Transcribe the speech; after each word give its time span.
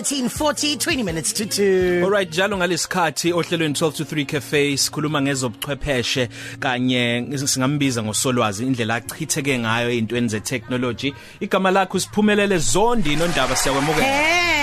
1340 0.00 0.76
20 0.76 1.02
minutes 1.04 1.32
to 1.32 1.44
2 1.44 2.04
Alright 2.04 2.28
njalo 2.28 2.56
ngalesikhathi 2.56 3.32
ohlelweni 3.32 3.74
12 3.74 3.92
to 3.92 4.04
3 4.04 4.26
cafe 4.26 4.76
sikhuluma 4.76 5.22
ngezobuchwepheshe 5.22 6.28
kanye 6.60 7.26
singambiza 7.44 8.02
ngosolwazi 8.02 8.66
indlela 8.66 8.94
achitheke 8.94 9.58
ngayo 9.58 9.90
ezintweni 9.90 10.28
ze 10.28 10.40
technology 10.40 11.14
igama 11.40 11.70
lakho 11.70 12.00
siphumelele 12.00 12.58
zondi 12.58 13.16
nondaba 13.16 13.56
siyakwemukela. 13.56 14.06
Hey 14.06 14.53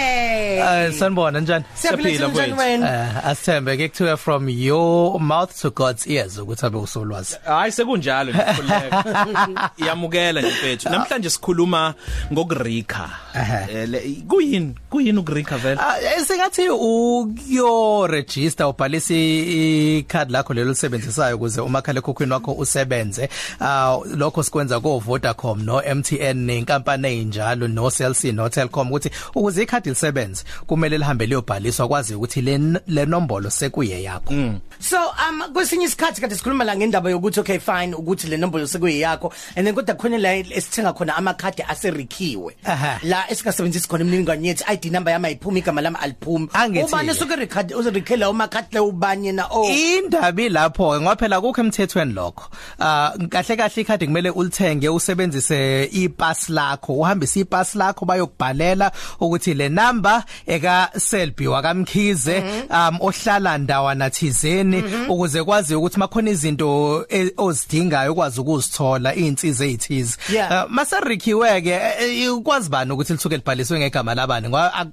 Uh 0.62 0.94
sanibona 1.00 1.40
njani? 1.40 1.66
Siyaphila 1.74 2.28
mfowethu. 2.28 2.58
wena 2.58 3.12
Uh 3.18 3.26
asithembe 3.28 3.78
ke 3.78 3.88
kuthiwa 3.90 4.18
from 4.18 4.50
your 4.50 5.20
mouth 5.20 5.62
to 5.62 5.70
God's 5.72 6.08
ears 6.08 6.38
ukuthi 6.38 6.66
abe 6.66 6.78
usolwazi. 6.78 7.38
hayi 7.46 7.72
sekunjalo 7.72 8.34
ngikhuleka 8.34 9.72
iyamukela 9.78 10.42
nje 10.42 10.50
mfethu 10.50 10.90
namhlanje 10.90 11.30
sikhuluma 11.30 11.94
ngokurika 12.34 13.10
Ehhe. 13.36 13.82
Eh, 13.82 13.90
le- 13.90 14.24
kuyini 14.28 14.76
kuyini 14.90 15.20
ukurika 15.20 15.58
vele 15.58 15.82
Ah 15.82 15.96
singathi 16.28 16.70
uyo 16.70 18.08
register 18.08 18.68
ubhalisa 18.68 19.14
icard 19.14 20.32
lakho 20.32 20.54
lelo 20.54 20.70
lisebenzisayo 20.70 21.36
ukuze 21.36 21.62
umakhala 21.62 22.00
ekhokhwini 22.00 22.34
wakho 22.34 22.52
usebenze. 22.54 23.30
Ah 23.62 23.98
lokho 24.16 24.44
sikwenza 24.44 24.80
ko 24.80 25.00
Vodacom 25.00 25.64
no 25.64 25.82
MTN 25.96 26.38
nenkampani 26.46 27.20
enjalo 27.22 27.68
no 27.68 27.90
Cell 27.90 28.14
C 28.14 28.32
no 28.32 28.50
Telkom 28.50 28.88
ukuthi 28.92 29.10
ukuze 29.36 29.64
icard 29.64 29.86
lisebenze 29.86 30.44
kumele 30.68 30.98
lihambe 30.98 31.26
liyobhaliswa 31.26 31.88
kwazi 31.88 32.16
ukuthi 32.16 32.42
le 32.42 32.58
le 32.88 33.06
nombolo 33.06 33.50
sekuye 33.50 34.04
yakho. 34.04 34.34
So 34.82 34.98
um 34.98 35.54
kwesinye 35.54 35.86
isikhathi 35.86 36.22
kade 36.22 36.36
sikhuluma 36.36 36.64
la 36.64 36.76
ngendaba 36.76 37.10
yokuthi 37.10 37.40
okay 37.40 37.60
fine 37.60 37.94
ukuthi 37.94 38.28
le 38.28 38.38
nombolo 38.38 38.66
sekuyiyakho 38.66 39.32
and 39.56 39.68
then 39.68 39.76
kodwa 39.76 39.96
khona 39.96 40.18
la 40.18 40.34
esithenga 40.34 40.94
khona 40.94 41.16
amakhadi 41.16 41.64
aserikhiwe. 41.64 42.56
Aha. 42.66 43.00
la 43.04 43.30
esingasebenzisi 43.30 43.88
khona 43.88 44.04
imininingwane 44.04 44.48
yethu 44.48 44.64
ID 44.68 44.92
number 44.92 45.14
yami 45.14 45.28
ayiphumi 45.28 45.60
igama 45.60 45.82
lami 45.82 45.98
aliphumi. 46.02 46.50
Ubani 46.84 47.14
soke 47.14 47.36
record 47.36 47.72
uzirikhela 47.74 48.30
umakhadi 48.30 48.74
le 48.74 48.80
ubanye 48.80 49.32
na 49.32 49.48
oh. 49.52 49.70
Indaba 49.70 50.50
lapho 50.50 51.02
ngoba 51.02 51.16
phela 51.16 51.42
kukho 51.42 51.62
emthethweni 51.62 52.14
lokho. 52.14 52.50
Ah 52.80 53.14
kahle 53.30 53.58
kahle 53.58 53.82
ikhadi 53.82 54.08
kumele 54.08 54.30
ulithenge 54.30 54.90
usebenzise 54.90 55.90
ipass 55.94 56.50
lakho 56.50 56.94
uhambise 56.94 57.40
ipass 57.40 57.76
lakho 57.76 58.06
bayokubhalela 58.06 58.92
ukuthi 59.20 59.54
le 59.54 59.70
number 59.70 60.24
eka 60.48 60.90
Selby 60.98 61.48
wakamkhize 61.48 62.44
um 62.70 62.98
ohlala 63.02 63.58
ndawana 63.58 64.10
thizeni. 64.10 64.71
Ukuze 65.10 65.44
kwazi 65.44 65.76
ukuthi 65.76 66.00
makhona 66.00 66.30
izinto 66.30 67.06
e- 67.10 67.34
ozidingayo 67.38 68.12
ukwazi 68.12 68.42
ukuzithola 68.42 69.16
izinsiza 69.16 69.66
ezithize. 69.66 70.18
Yeah. 70.34 70.52
Ah, 70.52 70.68
Maserikiwe 70.70 71.62
ke 71.62 72.30
ukwazi 72.30 72.70
bani 72.70 72.92
ukuthi 72.92 73.14
lithuke 73.14 73.36
libhaliswe 73.36 73.80
ngegama 73.80 74.16
labani? 74.16 74.48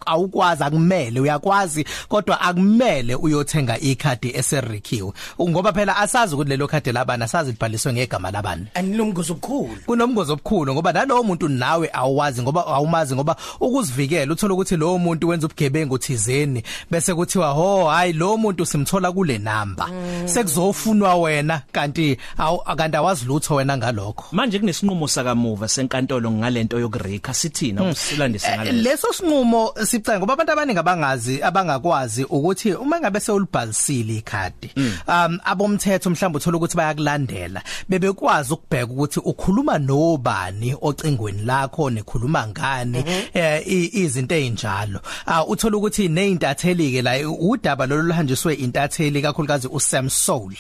Awukwazi 0.07 0.65
akumele 0.65 1.21
uyakwazi 1.21 1.85
kodwa 2.09 2.41
akumele 2.41 3.15
uyothenga 3.15 3.79
ikhadi 3.81 4.33
eserikhiwe. 4.37 5.13
Ngoba 5.41 5.73
phela 5.73 5.97
asazi 5.97 6.35
ukuthi 6.35 6.51
lelo 6.51 6.67
khadi 6.67 6.93
labani 6.93 7.25
asazi 7.25 7.51
libhaliswe 7.51 7.93
ngegama 7.93 8.31
labani. 8.31 8.67
And 8.75 8.97
lumgozo 8.97 9.33
okukhulu 9.33 9.77
kunomngozi 9.87 10.33
obukhulu 10.33 10.75
ngoba 10.75 10.93
nalowo 10.93 11.23
muntu 11.23 11.49
nawe 11.49 11.91
awuwazi 11.93 12.43
ngoba 12.43 12.67
awumazi 12.67 13.15
ngoba 13.15 13.37
ukuzivikela 13.61 14.33
uthola 14.33 14.55
ukuthi 14.55 14.77
lowo 14.77 14.99
muntu 14.99 15.29
wenza 15.29 15.47
ubugebengu 15.47 15.99
thizeni 15.99 16.63
bese 16.91 17.15
kuthiwa 17.15 17.49
ho 17.49 17.89
hayi 17.89 18.13
lo 18.13 18.37
muntu 18.37 18.67
simthola 18.67 19.13
kule 19.13 19.39
number 19.69 19.87
sekuzofunwa 20.29 21.15
wena 21.15 21.63
kanti 21.73 22.17
awu 22.39 22.59
kanti 22.77 22.97
awazi 22.97 23.25
lutho 23.27 23.55
wena 23.55 23.77
ngalokho. 23.77 24.25
Manje 24.33 24.59
kunesinqumo 24.59 25.09
sakamuva 25.09 25.69
senkantolo 25.69 26.31
ngalento 26.31 26.79
yokurika 26.81 27.35
sithina 27.35 27.83
usilandise 27.83 28.47
Eh, 28.49 28.55
ngale 28.57 28.73
leso 28.73 29.13
sinqumo 29.13 29.73
sicanga 29.85 30.19
ngoba 30.19 30.33
abantu 30.33 30.53
abaningi 30.53 30.79
abangazi 30.79 31.43
abangakwazi 31.43 32.25
ukuthi 32.25 32.73
uma 32.75 33.01
ngabe 33.01 33.21
sewulibhalisile 33.21 34.17
ikhadi 34.17 34.71
um 35.09 35.39
abomthetho 35.45 36.11
mhlawumbe 36.11 36.37
uthola 36.37 36.57
ukuthi 36.57 36.77
bayakulandela 36.77 37.63
bebekwazi 37.89 38.53
ukubheka 38.53 38.93
ukuthi 38.93 39.21
ukhuluma 39.21 39.79
nobani 39.79 40.75
ocingweni 40.81 41.43
lakho 41.45 41.91
nekhuluma 41.91 42.47
ngani 42.49 43.05
eh, 43.35 43.63
i- 43.67 43.91
izinto 44.03 44.35
ezinjalo 44.35 45.01
Ah, 45.27 45.45
uthola 45.45 45.77
ukuthi 45.77 46.09
nezintatheli 46.09 46.93
ke 46.93 47.03
la 47.03 47.13
udaba 47.31 47.87
lolu 47.87 48.03
luhanjiswe 48.03 48.55
intatheli 48.55 49.23
kakhulukazi 49.49 49.69
uSam 49.69 50.11
Soul 50.11 50.53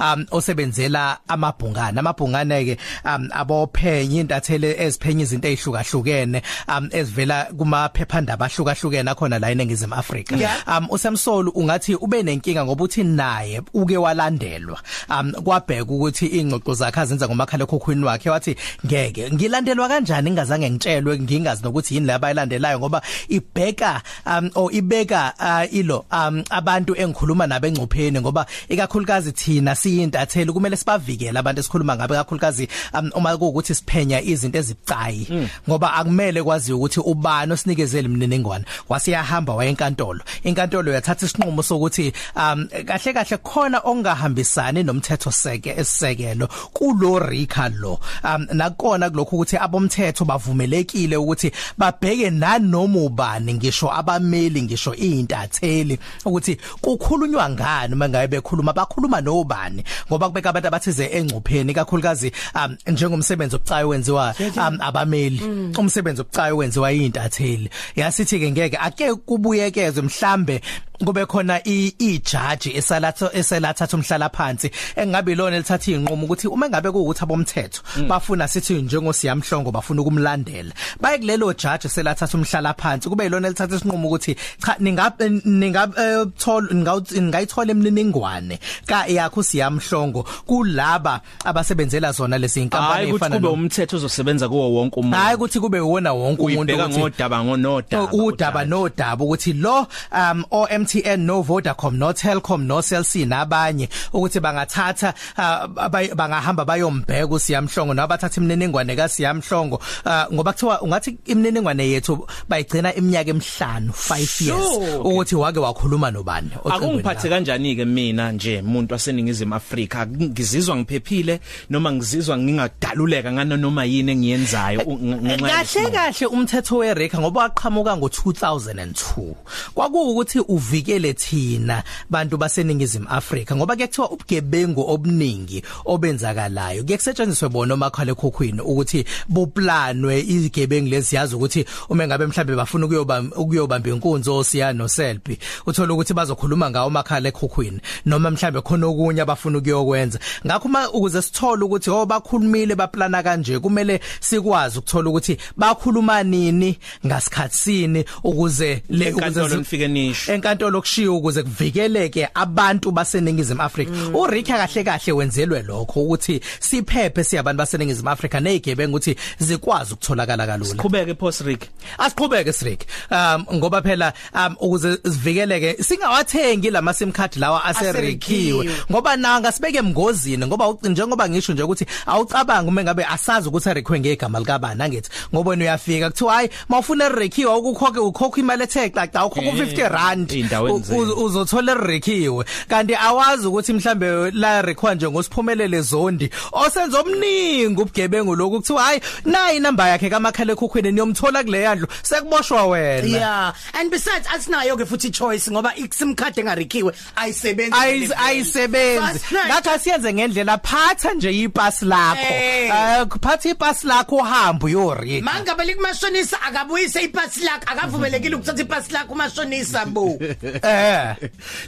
um 0.00 0.26
osebenzela 0.30 1.18
amabhungane. 1.28 1.98
Amabhungane 1.98 2.64
ke 2.64 2.78
um 3.04 3.28
abophenye 3.32 4.20
intatheli 4.20 4.74
eziphenya 4.78 5.22
izinto 5.22 5.48
ezihlukahlukene 5.48 6.42
um 6.68 6.88
ezivela 6.92 7.48
kuma 7.56 7.88
phephandaba 7.88 8.46
ahlukahlukene 8.46 9.10
akhona 9.10 9.40
la 9.40 9.50
eNingizimu 9.50 9.94
Afrika. 9.94 10.36
Yeah. 10.36 10.62
um 10.66 10.88
uSamsol 10.90 11.48
ungathi 11.54 11.94
ube 11.94 12.22
nenkinga 12.22 12.64
ngoba 12.64 12.84
uthi 12.84 13.04
naye 13.04 13.62
uke 13.74 13.96
walandelwa. 13.96 14.78
Um 15.08 15.32
kwabheka 15.32 15.92
ukuthi 15.92 16.26
ingxoxo 16.26 16.74
zakhe 16.74 17.00
azenza 17.00 17.28
ngomakhala 17.28 17.64
ekhokhwini 17.64 18.04
wakhe 18.04 18.30
wathi 18.30 18.56
ngeke 18.86 19.30
ngilandelwa 19.30 19.88
kanjani? 19.88 20.30
Ngingazange 20.30 20.70
ngitshelwe 20.70 21.18
ngingazi 21.18 21.62
nokuthi 21.62 21.94
yini 21.94 22.06
la 22.06 22.18
bayilandelayo 22.18 22.78
ngoba 22.78 23.02
ibheka 23.28 24.02
um 24.26 24.50
o 24.54 24.70
ibeka 24.70 25.32
uh, 25.40 25.74
ilo 25.74 26.04
um 26.12 26.44
abantu 26.50 26.94
engikhuluma 26.96 27.46
nabo 27.46 27.66
engcupheni 27.66 28.20
ngoba 28.20 28.33
ikakhulukazi 28.68 29.32
thina 29.32 29.74
siyintatheli 29.74 30.52
kumele 30.52 30.76
sibavikele 30.76 31.38
abantu 31.38 31.60
esikhuluma 31.60 31.96
ngabe 31.96 32.14
kakhulukazi 32.14 32.68
um, 32.94 33.10
uma 33.14 33.36
kuukuthi 33.36 33.74
siphenya 33.74 34.22
izinto 34.22 34.58
ezibucayi 34.58 35.48
ngoba 35.68 35.94
akumele 35.94 36.42
kwazi 36.42 36.72
ukuthi 36.72 37.00
ubani 37.00 37.52
osinikezele 37.52 38.08
imininingwane. 38.08 38.64
Wasiyahamba 38.88 39.54
wayenkantolo 39.54 40.20
inkantolo 40.42 40.92
yathatha 40.92 41.26
isinqumo 41.26 41.62
sokuthi 41.62 42.12
um 42.36 42.68
kahle 42.86 43.12
kahle 43.12 43.36
khona 43.36 43.80
ongahambisani 43.84 44.82
nomthetho 44.82 45.30
seke 45.30 45.70
esisekelo 45.70 46.48
kulo 46.72 47.18
rika 47.18 47.68
lo. 47.68 48.00
Um 48.24 48.46
nakona 48.52 49.10
kulokho 49.10 49.36
ukuthi 49.36 49.56
abomthetho 49.56 50.24
bavumelekile 50.24 51.16
ukuthi 51.16 51.52
babheke 51.78 52.30
nanoma 52.30 52.98
ubani 52.98 53.54
ngisho 53.54 53.92
abameli 53.92 54.62
ngisho 54.62 54.94
izintatheli 54.94 55.98
ukuthi 56.24 56.58
kukhulunywa 56.80 57.50
ngani 57.50 57.94
mangabe 58.24 58.40
bekhuluma 58.40 58.72
bakhuluma 58.72 59.20
nobani? 59.20 59.84
Ngoba 60.08 60.28
kubeka 60.28 60.50
abantu 60.50 60.68
abathize 60.68 61.08
engcupheni 61.12 61.74
kakhulukazi 61.74 62.32
um 62.54 62.76
njengomsebenzi 62.86 63.56
obucayi 63.56 63.84
wenziwa 63.84 64.34
um 64.56 64.78
abameli. 64.80 65.40
Umsebenzi 65.78 66.20
obucayi 66.20 66.52
wenziwa 66.52 66.92
izintatheli 66.92 67.70
yasithi 67.96 68.38
ke 68.38 68.50
ngeke 68.50 68.76
ake 68.76 69.14
kubuyekezwe 69.14 70.02
mhlambe 70.02 70.60
kube 70.98 71.26
khona 71.26 71.60
i- 71.66 71.94
ijaji 71.98 72.76
esalatha 72.76 73.30
eselathatha 73.32 73.96
umhlala 73.96 74.28
phansi 74.30 74.70
engabe 74.96 75.34
lona 75.34 75.58
lithatha 75.58 75.90
inqumo 75.92 76.24
ukuthi 76.26 76.46
uma 76.48 76.68
ngabe 76.68 76.90
kuukuthi 76.90 77.22
abomthetho 77.24 77.82
bafuna 78.08 78.48
sithi 78.48 78.74
njengosiyamhlongo 78.82 79.72
bafuna 79.72 80.02
ukumlandela. 80.02 80.72
Baye 81.00 81.18
kulelo 81.18 81.52
jaji 81.52 81.86
eselathatha 81.86 82.38
umhlala 82.38 82.74
phansi 82.74 83.08
kube 83.08 83.24
yilona 83.24 83.48
lithatha 83.48 83.76
isinqumo 83.76 84.08
ukuthi 84.08 84.36
cha 84.64 84.76
ningabe 84.78 85.28
ningabe 85.44 85.94
thola 86.38 86.68
ngayithola 86.74 87.70
emininingwane 87.72 88.58
ka 88.86 89.06
yakho 89.06 89.42
siyamhlongo 89.42 90.22
kulaba 90.46 91.20
abasebenzela 91.44 92.12
zona 92.12 92.38
lezi 92.38 92.60
hayi 92.60 92.64
inkampani 92.64 93.06
ukuthi 93.06 93.16
efana 93.16 93.36
kube 93.36 93.48
no 93.48 93.52
umthetho 93.54 93.96
ozosebenza 93.96 94.48
kuwo 94.48 94.70
wonke 94.72 95.00
umuntu. 95.00 95.16
Hayi 95.18 95.36
ukuthi 95.36 95.60
kube 95.60 95.80
wona 95.80 96.12
wonke 96.12 96.42
umuntu 96.42 96.72
uyibheka 96.72 96.86
ukuthi- 96.86 96.98
ngodaba 96.98 97.44
ngonodaba 97.44 98.12
udaba 98.12 98.64
nodaba 98.64 99.24
ukuthi 99.24 99.52
lo 99.52 99.86
um 100.12 100.44
o 100.50 100.66
MTN 100.84 101.20
no 101.20 101.42
Vodacom 101.42 101.96
no 101.96 102.12
Telkom 102.12 102.64
no 102.66 102.80
Cell 102.80 103.04
C 103.04 103.24
nabanye 103.24 103.88
ukuthi 104.12 104.40
bangathatha 104.40 105.14
ah, 105.36 105.68
bangahamba 106.14 106.64
bayombheka 106.64 107.34
usiyamhlongo 107.34 107.94
nabathatha 107.94 108.40
imininingwane 108.40 108.96
kaSiyamhlongo. 108.96 109.80
Ah, 110.04 110.26
ngoba 110.32 110.52
kuthiwa 110.52 110.82
ungathi 110.82 111.18
imininingwane 111.26 111.88
yethu 111.88 112.26
bayigcina 112.48 112.94
iminyaka 112.94 113.30
emihlanu 113.30 113.92
5 113.92 114.44
years 114.44 115.00
ukuthi 115.04 115.34
wake 115.34 115.58
wakhuluma 115.58 116.10
nobani 116.10 116.50
akungiphathe 116.64 117.28
kanjani 117.28 117.76
ke 117.76 117.84
mina 117.84 118.32
nje 118.32 118.60
umuntu 118.60 118.92
waseningizimu 118.92 119.54
Afrika? 119.54 120.06
Ngizizwa 120.06 120.76
ngiphephile 120.76 121.40
noma 121.70 121.92
ngizizwa 121.92 122.38
ngingadaluleka 122.38 123.32
ngano 123.32 123.56
noma 123.56 123.84
yini 123.84 124.12
engiyenzayo 124.12 124.80
ngenxa 124.86 125.48
kahle 125.48 125.90
kahle 125.90 126.26
umthetho 126.26 126.76
weReka 126.76 127.18
ngoba 127.18 127.40
waqhamuka 127.40 127.92
ngo2002 127.96 129.34
kwakuwukuthi 129.74 130.40
kuvikele 130.74 131.14
thina 131.14 131.82
bantu 132.10 132.36
baseningizimu 132.36 133.06
Afrika 133.08 133.56
ngoba 133.56 133.74
kuyakuthiwa 133.76 134.10
ubugebengu 134.10 134.90
obuningi 134.90 135.62
obenzakalayo 135.84 136.84
kuyakusetshenziswe 136.84 137.48
bona 137.48 137.74
omakhala 137.74 138.12
ekhokhwini 138.12 138.60
ukuthi 138.60 139.04
buplanwe 139.28 140.20
izigebengu 140.20 140.88
lezi 140.88 141.16
yazi 141.16 141.34
ukuthi 141.34 141.64
uma 141.88 142.06
ngabe 142.06 142.26
mhlambe 142.26 142.56
bafuna 142.56 142.86
ukuyobamba 142.86 143.36
ukuyobamba 143.36 143.90
inkunzi 143.90 144.30
osiya 144.30 144.72
no 144.72 144.88
Selby 144.88 145.38
uthola 145.66 145.94
ukuthi 145.94 146.14
bazokhuluma 146.14 146.70
ngawo 146.70 146.90
makhala 146.90 147.28
ekhokhwini 147.28 147.80
noma 148.06 148.30
mhlambe 148.30 148.60
khona 148.60 148.86
okunye 148.86 149.22
abafuna 149.22 149.58
ukuyokwenza 149.58 150.18
ngakho 150.46 150.68
uma 150.68 150.90
ukuze 150.90 151.22
sithole 151.22 151.64
ukuthi 151.64 151.90
oh 151.90 152.06
bakhulumile 152.06 152.74
baplana 152.74 153.22
kanje 153.22 153.58
kumele 153.58 154.00
sikwazi 154.20 154.78
ukuthola 154.78 155.10
ukuthi 155.10 155.38
bakhuluma 155.56 156.22
nini 156.22 156.78
ngasikhatsini 157.06 158.04
ukuze 158.24 158.82
le 158.88 159.04
Enkantolo 159.08 159.56
nifike 159.56 159.88
nisho. 159.88 160.32
Enkantolo 160.64 160.80
kushiwo 160.80 161.16
ukuze 161.18 161.42
kuvikeleke 161.42 162.28
abantu 162.34 162.90
baseningizimu 162.90 163.62
Afrika 163.62 163.90
mm. 163.92 164.14
uRicha 164.14 164.56
kahle 164.58 164.84
kahle 164.84 165.12
wenzelwe 165.12 165.62
lokho 165.62 166.00
ukuthi 166.02 166.40
siphephe 166.60 167.24
siyabantu 167.24 167.58
baseningizimu 167.58 168.10
Afrika 168.10 168.40
nezigebengu 168.40 168.96
ukuthi 168.96 169.16
zikwazi 169.38 169.92
ukutholakala 169.94 170.46
kalula 170.46 170.74
Qhubeke 170.74 171.14
post 171.14 171.40
Rick. 171.40 171.68
asiqhubeke 171.98 172.52
Srik 172.52 172.86
um 173.10 173.44
ngoba 173.56 173.82
phela 173.82 174.12
um 174.34 174.56
ukuze 174.60 174.98
sivikeleke 175.04 175.82
singawathengi 175.82 176.70
lama 176.70 176.94
sim 176.94 177.12
card 177.12 177.36
lawa 177.36 177.64
aserikiwe 177.64 178.60
Aserikiwe. 178.60 178.86
ngoba 178.92 179.16
nanga 179.16 179.52
sibeke 179.52 179.78
emngozini 179.78 180.46
ngoba 180.46 180.68
u- 180.68 180.78
njengoba 180.88 181.28
ngisho 181.28 181.52
nje 181.52 181.62
ukuthi 181.62 181.86
awucabanga 182.06 182.68
uma 182.68 182.82
ngabe 182.82 183.04
asazi 183.04 183.48
ukuthi 183.48 183.68
arikwe 183.70 184.00
ngegama 184.00 184.38
likabani 184.40 184.82
angithi 184.82 185.10
ngoba 185.34 185.50
wena 185.50 185.64
uyafika 185.64 186.10
kuthiwa 186.10 186.34
hayi 186.34 186.48
mawufuna 186.68 187.04
erikiwe 187.06 187.54
ukukhokhe 187.54 187.98
ukhokha 188.00 188.40
imali 188.40 188.62
ethe 188.62 188.88
xaxa 188.90 189.26
ukhokha 189.26 189.44
Eh, 189.44 189.54
50 189.54 189.88
rand 189.88 190.32
iy'ndaweni 190.60 190.78
u- 190.78 190.82
zenu. 190.82 191.12
u- 191.12 191.24
uzothola 191.24 191.72
erikiwe 191.72 192.44
kanti 192.68 192.94
awazi 192.94 193.46
ukuthi 193.46 193.72
mhlambe 193.72 194.30
la 194.30 194.62
rekhwa 194.62 194.94
nje 194.94 195.08
ngosiphumelele 195.10 195.80
zondi 195.80 196.30
osenza 196.52 197.00
omningi 197.00 197.80
ubugebengu 197.82 198.34
lokhu 198.36 198.56
kuthiwa 198.60 198.82
hayi 198.82 199.00
nayi 199.24 199.56
inamba 199.56 199.88
yakhe 199.88 200.10
kamakhala 200.10 200.52
ekhukhwini 200.52 200.92
niyomthola 200.92 201.44
kule 201.44 201.60
yandlu 201.62 201.86
sekuboshwa 202.02 202.66
wena. 202.66 203.08
Yeah 203.08 203.54
and 203.72 203.90
besides 203.90 204.26
asinayo 204.34 204.76
ke 204.76 204.84
futhi 204.86 205.10
choice 205.10 205.50
ngoba 205.50 205.72
isim 205.76 206.14
card 206.14 206.38
engarikiwe 206.38 206.92
ayisebenzi 207.16 207.72
Ayis- 207.76 208.12
ayisebenzi. 208.26 209.20
Ngakho 209.46 209.70
asiyenze 209.70 210.12
ngendlela 210.14 210.58
phatha 210.58 211.14
nje 211.14 211.30
ipasi 211.42 211.84
lakho. 211.84 212.20
Eh. 212.34 212.70
eh 212.70 213.06
phatha 213.22 213.48
ipasi 213.48 213.86
lakho 213.86 214.16
uhamba 214.16 214.66
uyorika. 214.66 215.24
Mangabe 215.24 215.64
likumashonisa 215.64 216.42
akabuyise 216.42 217.02
ipasi 217.02 217.40
lakhe 217.40 217.66
akavumelekile 217.66 218.34
ukuthatha 218.36 218.62
ipasi 218.62 218.92
lakhe 218.92 219.12
umashonisa 219.12 219.86
bo 219.86 220.18
eh 220.62 221.16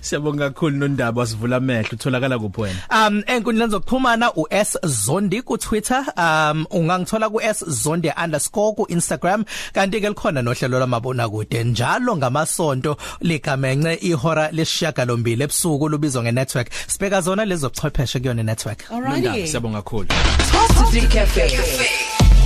Siyabonga 0.01 0.51
kakhulu 0.51 0.77
nondaba 0.77 1.21
wasivula 1.21 1.57
amehlo 1.57 1.89
utholakala 1.93 2.39
kuphi 2.39 2.61
wena? 2.61 2.79
um 3.09 3.23
enkundleni 3.27 3.71
zokuxhumana 3.73 4.33
uS 4.37 4.79
Zondi 4.87 5.43
ku 5.43 5.59
Twitter 5.59 6.05
um 6.17 6.67
ungangithola 6.71 7.31
ku 7.31 7.41
S 7.41 7.65
Zondi 7.69 8.13
underscore 8.25 8.75
ku 8.75 8.87
Instagram 8.89 9.45
kanti 9.73 10.01
ke 10.01 10.09
likhona 10.09 10.43
nohlelo 10.43 10.79
lwamabona 10.79 11.29
kude 11.29 11.65
njalo 11.65 12.17
ngamasonto 12.17 12.97
ligamence 13.21 13.95
ihora 14.03 14.51
lesishiyagalombili 14.53 15.43
ebusuku 15.45 15.89
lubizwa 15.89 16.23
ngenetwork 16.23 16.69
sibeka 16.87 17.21
zona 17.21 17.45
lezo 17.45 17.69
chwepheshe 17.69 18.21
kuyona 18.21 18.43
network 18.43 18.91
Nondaba 18.91 19.47
siyabonga 19.47 19.83
kakhulu. 19.83 20.07
Top 20.09 20.71
3 20.93 21.09
Cafe. 21.09 21.51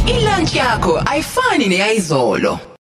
Ilunch 0.07 0.55
yakho 0.55 1.03
ayifani 1.07 1.67
neyizolo. 1.69 2.61